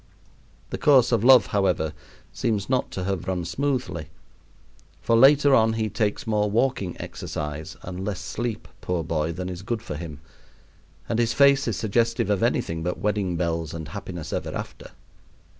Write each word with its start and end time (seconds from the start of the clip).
The 0.71 0.79
course 0.79 1.11
of 1.11 1.23
love, 1.23 1.45
however, 1.45 1.93
seems 2.33 2.67
not 2.71 2.89
to 2.93 3.03
have 3.03 3.27
run 3.27 3.45
smoothly, 3.45 4.07
for 4.99 5.15
later 5.15 5.53
on 5.53 5.73
he 5.73 5.89
takes 5.91 6.25
more 6.25 6.49
walking 6.49 6.99
exercise 6.99 7.77
and 7.83 8.03
less 8.03 8.19
sleep, 8.19 8.67
poor 8.81 9.03
boy, 9.03 9.31
than 9.31 9.47
is 9.47 9.61
good 9.61 9.83
for 9.83 9.95
him; 9.95 10.19
and 11.07 11.19
his 11.19 11.33
face 11.33 11.67
is 11.67 11.77
suggestive 11.77 12.31
of 12.31 12.41
anything 12.41 12.81
but 12.81 12.97
wedding 12.97 13.37
bells 13.37 13.75
and 13.75 13.89
happiness 13.89 14.33
ever 14.33 14.49
after. 14.55 14.89